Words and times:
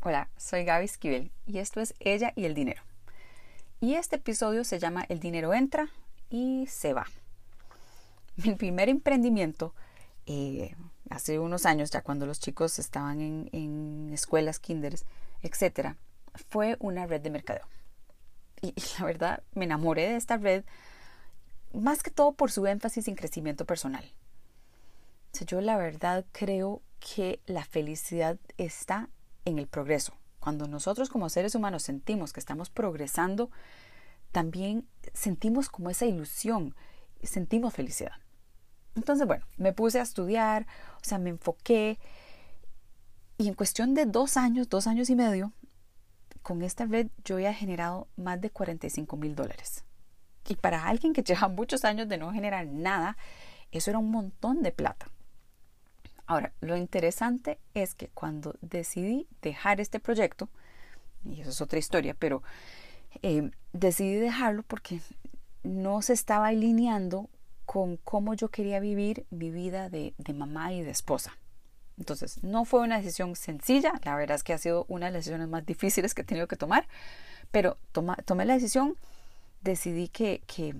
Hola, 0.00 0.28
soy 0.36 0.62
Gaby 0.62 0.84
Esquivel 0.84 1.32
y 1.44 1.58
esto 1.58 1.80
es 1.80 1.92
Ella 1.98 2.32
y 2.36 2.44
el 2.44 2.54
Dinero. 2.54 2.80
Y 3.80 3.94
este 3.94 4.14
episodio 4.14 4.62
se 4.62 4.78
llama 4.78 5.04
El 5.08 5.18
dinero 5.18 5.52
entra 5.52 5.88
y 6.30 6.68
se 6.68 6.92
va. 6.92 7.08
Mi 8.36 8.54
primer 8.54 8.88
emprendimiento, 8.88 9.74
eh, 10.26 10.76
hace 11.10 11.40
unos 11.40 11.66
años, 11.66 11.90
ya 11.90 12.02
cuando 12.02 12.26
los 12.26 12.38
chicos 12.38 12.78
estaban 12.78 13.48
en, 13.50 14.10
escuelas, 14.12 14.60
kinders, 14.60 15.04
etc., 15.42 15.96
fue 16.48 16.76
una 16.78 17.06
red 17.06 17.20
de 17.20 17.30
mercadeo. 17.30 17.66
Y, 18.62 18.74
la 19.00 19.04
verdad 19.04 19.42
me 19.54 19.64
enamoré 19.64 20.08
de 20.08 20.16
esta 20.16 20.36
red 20.36 20.62
más 21.72 22.04
que 22.04 22.12
todo 22.12 22.32
por 22.32 22.52
su 22.52 22.68
énfasis 22.68 23.08
en 23.08 23.16
crecimiento 23.16 23.64
personal. 23.64 24.04
Yo 25.44 25.60
la 25.60 25.76
verdad 25.76 26.24
creo 26.30 26.82
que 27.00 27.40
la 27.46 27.64
felicidad 27.64 28.38
está 28.58 29.08
en 29.48 29.58
el 29.58 29.66
progreso. 29.66 30.14
Cuando 30.40 30.68
nosotros 30.68 31.08
como 31.08 31.28
seres 31.28 31.54
humanos 31.54 31.82
sentimos 31.82 32.32
que 32.32 32.40
estamos 32.40 32.70
progresando, 32.70 33.50
también 34.32 34.86
sentimos 35.12 35.68
como 35.68 35.90
esa 35.90 36.06
ilusión, 36.06 36.74
sentimos 37.22 37.74
felicidad. 37.74 38.12
Entonces, 38.94 39.26
bueno, 39.26 39.46
me 39.56 39.72
puse 39.72 40.00
a 40.00 40.02
estudiar, 40.02 40.66
o 41.00 41.04
sea, 41.04 41.18
me 41.18 41.30
enfoqué 41.30 41.98
y 43.36 43.46
en 43.46 43.54
cuestión 43.54 43.94
de 43.94 44.06
dos 44.06 44.36
años, 44.36 44.68
dos 44.68 44.86
años 44.86 45.10
y 45.10 45.14
medio, 45.14 45.52
con 46.42 46.62
esta 46.62 46.86
red 46.86 47.08
yo 47.24 47.38
he 47.38 47.54
generado 47.54 48.08
más 48.16 48.40
de 48.40 48.50
45 48.50 49.16
mil 49.16 49.36
dólares. 49.36 49.84
Y 50.48 50.56
para 50.56 50.86
alguien 50.86 51.12
que 51.12 51.22
lleva 51.22 51.48
muchos 51.48 51.84
años 51.84 52.08
de 52.08 52.18
no 52.18 52.32
generar 52.32 52.66
nada, 52.66 53.16
eso 53.70 53.90
era 53.90 53.98
un 53.98 54.10
montón 54.10 54.62
de 54.62 54.72
plata. 54.72 55.10
Ahora, 56.28 56.52
lo 56.60 56.76
interesante 56.76 57.58
es 57.72 57.94
que 57.94 58.08
cuando 58.08 58.54
decidí 58.60 59.26
dejar 59.40 59.80
este 59.80 59.98
proyecto, 59.98 60.50
y 61.24 61.40
eso 61.40 61.48
es 61.48 61.62
otra 61.62 61.78
historia, 61.78 62.14
pero 62.18 62.42
eh, 63.22 63.50
decidí 63.72 64.16
dejarlo 64.16 64.62
porque 64.62 65.00
no 65.62 66.02
se 66.02 66.12
estaba 66.12 66.48
alineando 66.48 67.30
con 67.64 67.96
cómo 67.96 68.34
yo 68.34 68.50
quería 68.50 68.78
vivir 68.78 69.24
mi 69.30 69.50
vida 69.50 69.88
de, 69.88 70.12
mamá 70.34 70.74
y 70.74 70.82
de 70.82 70.90
esposa. 70.90 71.32
Entonces, 71.96 72.44
no 72.44 72.66
fue 72.66 72.80
una 72.80 72.98
decisión 72.98 73.34
sencilla, 73.34 73.94
la 74.04 74.14
verdad 74.14 74.34
es 74.34 74.44
que 74.44 74.52
ha 74.52 74.58
sido 74.58 74.84
una 74.88 75.06
de 75.06 75.12
las 75.12 75.24
decisiones 75.24 75.48
más 75.48 75.64
difíciles 75.64 76.12
que 76.12 76.20
he 76.20 76.26
tenido 76.26 76.46
que 76.46 76.56
tomar, 76.56 76.86
pero 77.50 77.78
tomé 77.92 78.44
la 78.44 78.52
decisión, 78.52 78.96
decidí 79.62 80.08
que, 80.08 80.42
que, 80.46 80.74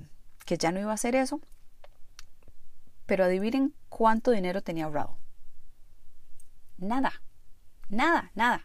que 0.44 0.58
ya 0.58 0.72
no 0.72 0.80
iba 0.80 0.90
a 0.90 0.94
hacer 0.94 1.16
eso, 1.16 1.40
pero 3.06 3.24
adivinen 3.24 3.72
cuánto 3.88 4.30
dinero 4.30 4.60
tenía 4.60 4.84
ahorrado 4.84 5.16
nada, 6.78 7.12
nada, 7.88 8.30
nada. 8.34 8.64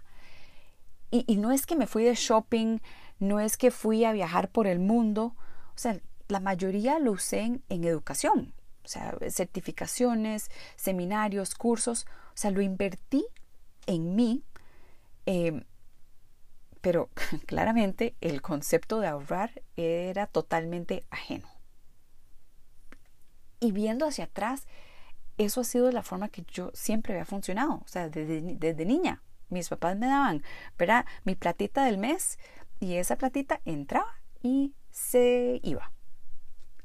Y, 1.11 1.37
no 1.37 1.51
es 1.51 1.67
que 1.67 1.75
me 1.75 1.85
fui 1.85 2.03
de 2.03 2.15
shopping, 2.15 2.79
no 3.19 3.39
es 3.39 3.55
que 3.55 3.69
fui 3.69 4.03
a 4.03 4.13
viajar 4.13 4.49
por 4.49 4.65
el 4.65 4.79
mundo, 4.79 5.35
o 5.75 5.77
sea, 5.77 5.99
la 6.27 6.39
mayoría 6.39 6.97
lo 6.97 7.11
usé 7.11 7.41
en, 7.41 7.63
educación, 7.69 8.51
o 8.83 8.87
sea, 8.87 9.15
certificaciones, 9.29 10.49
seminarios, 10.75 11.53
cursos, 11.53 12.07
o 12.29 12.37
sea, 12.37 12.49
lo 12.49 12.61
invertí 12.61 13.27
en 13.85 14.15
mí, 14.15 14.43
em, 15.27 15.65
pero 16.81 17.09
claramente 17.45 18.15
el 18.19 18.41
concepto 18.41 18.99
de 18.99 19.07
ahorrar 19.07 19.61
era 19.77 20.25
totalmente 20.25 21.05
ajeno. 21.11 21.47
Y 23.59 23.71
viendo 23.71 24.07
hacia 24.07 24.25
atrás, 24.25 24.65
eso 25.37 25.61
ha 25.61 25.63
sido 25.63 25.91
la 25.91 26.03
forma 26.03 26.29
que 26.29 26.43
yo 26.51 26.71
siempre 26.73 27.13
había 27.13 27.25
funcionado. 27.25 27.75
O 27.75 27.87
sea, 27.87 28.09
desde, 28.09 28.85
niña, 28.85 29.21
mis 29.49 29.69
papás 29.69 29.97
me 29.97 30.07
daban, 30.07 30.43
¿verdad? 30.77 31.05
Mi 31.23 31.35
platita 31.35 31.85
del 31.85 31.97
mes 31.97 32.37
y 32.79 32.95
esa 32.95 33.17
platita 33.17 33.61
entraba 33.65 34.13
y 34.41 34.73
se 34.91 35.59
iba. 35.63 35.91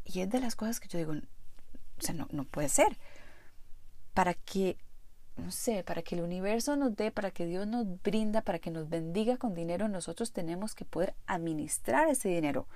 Y 0.05 0.21
es 0.21 0.31
de 0.31 0.41
las 0.41 0.57
cosas 0.57 0.81
que 0.81 0.89
yo 0.89 0.99
digo, 0.99 1.13
o 1.13 2.03
sea, 2.03 2.15
no, 2.15 2.29
no 2.31 2.45
puede 2.45 2.69
ser. 2.69 2.99
Para 4.15 4.35
que, 4.35 4.79
no 5.37 5.51
sé, 5.51 5.85
para 5.85 6.03
que 6.03 6.15
el 6.15 6.23
universo 6.23 6.77
nos 6.77 6.97
dé, 6.97 7.11
para 7.11 7.31
que 7.31 7.47
Dios 7.47 7.67
nos 7.67 7.87
brinda, 8.03 8.43
para 8.43 8.59
que 8.59 8.71
nos 8.71 8.89
bendiga 8.89 9.37
con 9.37 9.55
dinero, 9.55 9.89
nosotros 9.89 10.33
tenemos 10.33 10.75
que 10.75 10.85
poder 10.85 11.15
administrar 11.27 12.09
ese 12.09 12.29
dinero. 12.29 12.67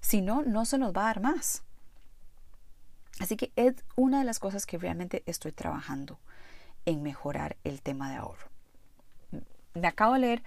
Si 0.00 0.20
no, 0.22 0.42
no 0.42 0.64
se 0.64 0.78
nos 0.78 0.92
va 0.92 1.02
a 1.02 1.06
dar 1.06 1.20
más. 1.20 1.62
Así 3.20 3.36
que 3.36 3.52
es 3.54 3.74
una 3.96 4.18
de 4.18 4.24
las 4.24 4.38
cosas 4.38 4.64
que 4.64 4.78
realmente 4.78 5.22
estoy 5.26 5.52
trabajando 5.52 6.18
en 6.86 7.02
mejorar 7.02 7.58
el 7.64 7.82
tema 7.82 8.10
de 8.10 8.16
ahorro. 8.16 8.48
Me 9.74 9.86
acabo 9.86 10.14
de 10.14 10.20
leer 10.20 10.42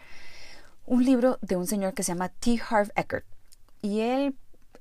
un 0.85 1.05
libro 1.05 1.37
de 1.41 1.55
un 1.55 1.67
señor 1.67 1.93
que 1.93 2.01
se 2.01 2.11
llama 2.11 2.29
T. 2.29 2.59
Harv 2.67 2.91
Eckert 2.95 3.25
y 3.81 4.01
él 4.01 4.35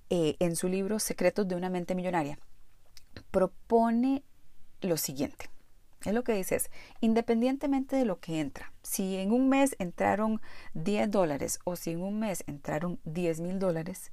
eh, 0.08 0.36
en 0.40 0.56
su 0.56 0.68
libro 0.68 0.98
Secretos 0.98 1.46
de 1.46 1.54
una 1.54 1.68
mente 1.68 1.94
millonaria 1.94 2.38
propone 3.30 4.24
lo 4.80 4.96
siguiente. 4.96 5.50
Es 6.02 6.14
lo 6.14 6.24
que 6.24 6.32
dice 6.32 6.56
es, 6.56 6.70
independientemente 7.00 7.94
de 7.94 8.06
lo 8.06 8.20
que 8.20 8.40
entra, 8.40 8.72
si 8.82 9.16
en 9.16 9.32
un 9.32 9.50
mes 9.50 9.76
entraron 9.78 10.40
10 10.72 11.10
dólares 11.10 11.60
o 11.64 11.76
si 11.76 11.90
en 11.90 12.02
un 12.02 12.18
mes 12.18 12.42
entraron 12.46 12.98
10 13.04 13.40
mil 13.40 13.58
dólares, 13.58 14.12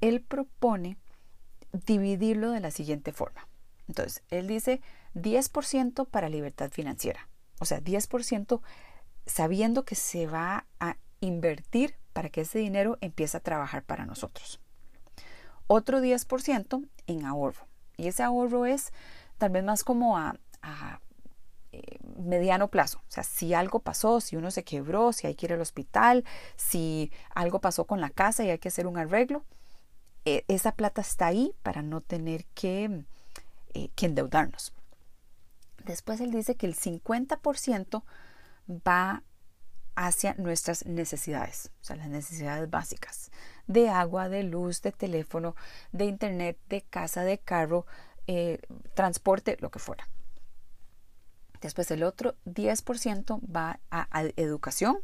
él 0.00 0.20
propone 0.20 0.98
dividirlo 1.72 2.50
de 2.50 2.60
la 2.60 2.70
siguiente 2.70 3.12
forma. 3.12 3.48
Entonces, 3.88 4.22
él 4.30 4.46
dice 4.46 4.80
10% 5.14 6.06
para 6.08 6.28
libertad 6.28 6.70
financiera. 6.70 7.28
O 7.60 7.64
sea, 7.64 7.80
10% 7.80 8.60
sabiendo 9.26 9.84
que 9.84 9.94
se 9.94 10.26
va 10.26 10.66
a 10.80 10.96
invertir 11.20 11.96
para 12.12 12.30
que 12.30 12.42
ese 12.42 12.58
dinero 12.58 12.98
empiece 13.00 13.36
a 13.36 13.40
trabajar 13.40 13.82
para 13.82 14.06
nosotros. 14.06 14.60
Otro 15.66 16.00
10% 16.00 16.88
en 17.06 17.24
ahorro. 17.24 17.66
Y 17.96 18.08
ese 18.08 18.22
ahorro 18.22 18.66
es 18.66 18.92
tal 19.38 19.50
vez 19.50 19.64
más 19.64 19.84
como 19.84 20.16
a, 20.16 20.38
eh, 21.72 21.98
mediano 22.18 22.68
plazo. 22.68 22.98
O 22.98 23.10
sea, 23.10 23.22
si 23.22 23.54
algo 23.54 23.80
pasó, 23.80 24.20
si 24.20 24.36
uno 24.36 24.50
se 24.50 24.64
quebró, 24.64 25.12
si 25.12 25.26
hay 25.26 25.34
que 25.34 25.46
ir 25.46 25.52
al 25.52 25.60
hospital, 25.60 26.24
si 26.56 27.10
algo 27.34 27.60
pasó 27.60 27.84
con 27.84 28.00
la 28.00 28.10
casa 28.10 28.44
y 28.44 28.50
hay 28.50 28.58
que 28.58 28.68
hacer 28.68 28.86
un 28.86 28.98
arreglo, 28.98 29.44
e, 30.26 30.44
esa 30.48 30.72
plata 30.72 31.00
está 31.00 31.26
ahí 31.26 31.54
para 31.62 31.80
no 31.80 32.02
tener 32.02 32.44
que, 32.46 33.04
eh, 33.74 33.90
endeudarnos. 34.02 34.74
Después 35.84 36.20
él 36.20 36.32
dice 36.32 36.56
que 36.56 36.66
el 36.66 36.74
50% 36.74 38.04
va 38.68 39.22
hacia 39.94 40.34
nuestras 40.34 40.84
necesidades, 40.84 41.70
o 41.80 41.84
sea, 41.84 41.96
las 41.96 42.08
necesidades 42.08 42.68
básicas 42.68 43.30
de 43.66 43.88
agua, 43.88 44.28
de 44.28 44.42
luz, 44.42 44.82
de 44.82 44.92
teléfono, 44.92 45.56
de 45.92 46.04
internet, 46.04 46.58
de 46.68 46.82
casa, 46.82 47.22
de 47.22 47.38
carro, 47.38 47.86
eh, 48.26 48.60
transporte, 48.94 49.56
lo 49.60 49.70
que 49.70 49.78
fuera. 49.78 50.08
Después 51.60 51.90
el 51.90 52.02
otro 52.02 52.34
10% 52.44 53.40
va 53.50 53.80
a 53.90 54.06
educación, 54.36 54.98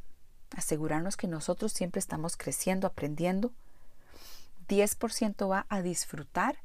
asegurarnos 0.55 1.17
que 1.17 1.29
nosotros 1.29 1.73
siempre 1.73 2.01
estamos 2.01 2.37
creciendo, 2.37 2.87
aprendiendo, 2.87 3.53
10% 4.73 5.51
va 5.51 5.67
a 5.69 5.83
disfrutar, 5.83 6.57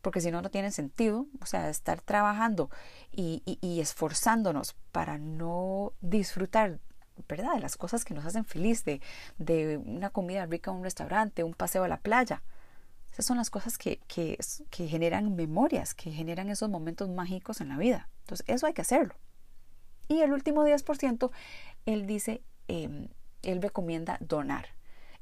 porque 0.00 0.20
si 0.20 0.30
no, 0.30 0.42
no 0.42 0.50
tiene 0.50 0.70
sentido, 0.70 1.26
o 1.40 1.46
sea, 1.46 1.68
estar 1.68 2.00
trabajando 2.00 2.70
y, 3.10 3.42
esforzándonos 3.80 4.74
para 4.92 5.18
no 5.18 5.92
disfrutar, 6.00 6.78
¿verdad?, 7.28 7.54
de 7.54 7.60
las 7.60 7.76
cosas 7.76 8.04
que 8.04 8.14
nos 8.14 8.24
hacen 8.24 8.44
feliz, 8.44 8.84
de, 8.84 9.00
una 9.84 10.10
comida 10.10 10.46
rica 10.46 10.70
un 10.70 10.84
restaurante, 10.84 11.44
un 11.44 11.54
paseo 11.54 11.84
a 11.84 11.88
la 11.88 11.98
playa. 12.00 12.42
Esas 13.12 13.26
son 13.26 13.36
las 13.36 13.50
cosas 13.50 13.76
que, 13.76 14.00
que, 14.08 14.38
generan 14.88 15.36
memorias, 15.36 15.94
que 15.94 16.10
generan 16.10 16.48
esos 16.48 16.70
momentos 16.70 17.10
mágicos 17.10 17.60
en 17.60 17.68
la 17.68 17.76
vida. 17.76 18.08
Entonces, 18.22 18.46
eso 18.48 18.66
hay 18.66 18.72
que 18.72 18.80
hacerlo. 18.80 19.14
Y 20.08 20.22
el 20.22 20.32
último 20.32 20.64
10%, 20.64 21.30
él 21.86 22.06
dice, 22.06 22.42
em, 22.68 23.08
él 23.42 23.60
recomienda 23.60 24.16
donar 24.20 24.68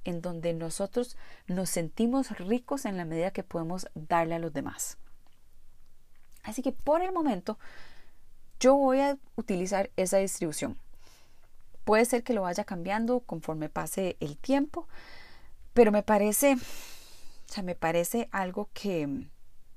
en 0.05 0.23
donde 0.23 0.53
nosotros 0.55 1.17
nos 1.47 1.71
sentimos 1.71 2.31
ricos 2.39 2.85
en 2.85 2.97
la 2.97 3.05
medida 3.05 3.33
que 3.33 3.43
podemos 3.43 3.89
darle 3.95 4.35
a 4.35 4.39
los 4.39 4.53
demás. 4.53 4.99
Así 6.43 6.63
que 6.63 6.73
por 6.73 7.03
el 7.03 7.13
momento 7.13 7.59
yo 8.59 8.75
voy 8.77 9.01
a 9.01 9.19
utilizar 9.37 9.91
esa 9.97 10.19
distribución. 10.19 10.79
Puede 11.85 12.05
ser 12.05 12.23
que 12.23 12.35
lo 12.35 12.43
vaya 12.43 12.65
cambiando 12.65 13.21
conforme 13.21 13.69
pase 13.69 14.17
el 14.21 14.37
tiempo, 14.37 14.87
pero 15.73 15.93
me 15.93 16.03
parece, 16.03 16.55
o 16.55 17.53
sea, 17.53 17.63
me 17.63 17.75
parece 17.75 18.29
algo 18.33 18.69
que, 18.73 19.27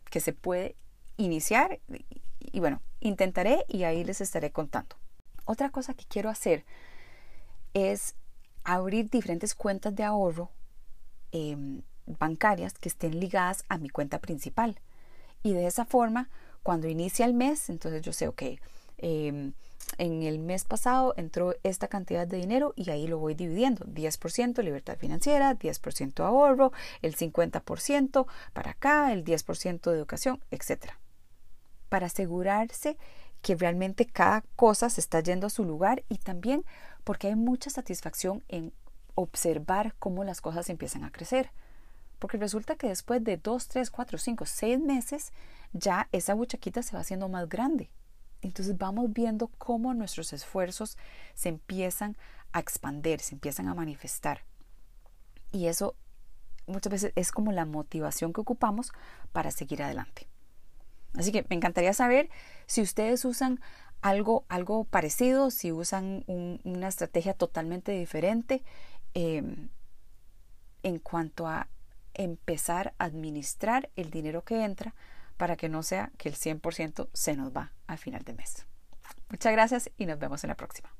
que 0.10 0.20
se 0.20 0.34
puede 0.34 0.76
iniciar 1.18 1.80
y, 1.90 2.06
y 2.40 2.60
bueno, 2.60 2.82
intentaré 3.00 3.66
y 3.68 3.84
ahí 3.84 4.04
les 4.04 4.22
estaré 4.22 4.52
contando. 4.52 4.96
Otra 5.46 5.70
cosa 5.70 5.94
que 5.94 6.06
quiero 6.06 6.30
hacer 6.30 6.66
es 7.74 8.16
abrir 8.64 9.10
diferentes 9.10 9.56
cuentas 9.56 9.96
de 9.96 10.04
ahorro 10.04 10.52
em, 11.32 11.82
bancarias 12.06 12.74
que 12.74 12.90
estén 12.90 13.20
ligadas 13.20 13.64
a 13.70 13.78
mi 13.78 13.90
cuenta 13.90 14.20
principal. 14.20 14.80
Y 15.42 15.54
de 15.54 15.68
esa 15.68 15.86
forma, 15.86 16.30
cuando 16.64 16.88
inicia 16.88 17.26
el 17.26 17.34
mes, 17.34 17.70
entonces 17.70 18.02
yo 18.02 18.14
sé, 18.14 18.28
ok, 18.28 18.44
em, 18.98 19.54
en 19.98 20.24
el 20.24 20.40
mes 20.40 20.64
pasado 20.64 21.14
entró 21.18 21.56
esta 21.64 21.88
cantidad 21.88 22.26
de 22.26 22.38
dinero 22.38 22.74
y 22.76 22.90
ahí 22.90 23.08
lo 23.08 23.20
voy 23.20 23.36
dividiendo. 23.36 23.86
10% 23.86 24.62
libertad 24.64 24.98
financiera, 24.98 25.54
10% 25.54 26.24
ahorro, 26.24 26.72
el 27.02 27.16
50% 27.16 28.28
para 28.54 28.72
acá, 28.72 29.12
el 29.12 29.24
10% 29.24 29.92
de 29.92 29.98
educación, 29.98 30.44
etc. 30.52 30.94
Para 31.90 32.08
asegurarse 32.08 32.98
que 33.42 33.56
realmente 33.56 34.06
cada 34.06 34.42
cosa 34.56 34.90
se 34.90 35.02
está 35.02 35.20
yendo 35.20 35.48
a 35.48 35.52
su 35.52 35.66
lugar 35.66 36.04
y 36.08 36.18
también 36.18 36.64
porque 37.04 37.28
hay 37.28 37.36
mucha 37.36 37.70
satisfacción 37.70 38.44
en 38.48 38.74
observar 39.16 39.96
cómo 40.00 40.24
las 40.24 40.42
cosas 40.42 40.70
empiezan 40.70 41.04
a 41.04 41.12
crecer. 41.12 41.52
Porque 42.20 42.38
resulta 42.38 42.76
que 42.76 42.88
después 42.88 43.24
de 43.24 43.38
2, 43.38 43.68
3, 43.68 43.92
4, 43.92 44.18
5, 44.18 44.46
6 44.46 44.80
meses 44.80 45.34
ya 45.74 46.08
esa 46.12 46.34
buchaquita 46.34 46.82
se 46.82 46.96
va 46.96 47.02
haciendo 47.02 47.28
más 47.28 47.50
grande 47.50 47.90
entonces 48.44 48.78
vamos 48.78 49.12
viendo 49.12 49.48
cómo 49.58 49.94
nuestros 49.94 50.34
esfuerzos 50.34 50.98
se 51.34 51.50
empiezan 51.50 52.18
a 52.52 52.60
expandir, 52.60 53.22
se 53.22 53.36
empiezan 53.36 53.68
a 53.68 53.74
manifestar. 53.74 54.44
Y 55.52 55.68
eso 55.68 55.96
muchas 56.68 56.92
veces 56.92 57.14
es 57.16 57.32
como 57.32 57.52
la 57.52 57.66
motivación 57.66 58.34
que 58.34 58.42
ocupamos 58.42 58.92
para 59.32 59.50
seguir 59.50 59.82
adelante. 59.82 60.28
Así 61.16 61.32
que 61.32 61.46
me 61.50 61.56
encantaría 61.56 61.94
saber 61.94 62.30
si 62.66 62.82
ustedes 62.82 63.24
usan 63.24 63.62
algo, 64.04 64.46
algo 64.50 64.84
parecido, 64.84 65.50
si 65.50 65.72
usan 65.72 66.24
una 66.28 66.90
estrategia 66.90 67.34
totalmente 67.34 67.94
diferente 67.94 68.62
em, 69.14 69.70
en 70.84 71.00
cuanto 71.00 71.48
a 71.48 71.68
empezar 72.14 72.94
a 73.00 73.06
administrar 73.06 73.90
el 73.96 74.12
dinero 74.12 74.44
que 74.44 74.64
entra 74.64 74.94
para 75.38 75.56
que 75.56 75.70
no 75.70 75.82
sea 75.84 76.12
que 76.18 76.30
el 76.30 76.36
100% 76.36 77.08
se 77.14 77.36
nos 77.36 77.56
va 77.56 77.72
al 77.88 77.98
final 77.98 78.24
de 78.24 78.34
mes. 78.34 78.66
Muchas 79.30 79.54
gracias 79.54 79.90
y 79.98 80.06
nos 80.06 80.20
vemos 80.20 80.44
en 80.44 80.50
la 80.50 80.56
próxima. 80.56 80.94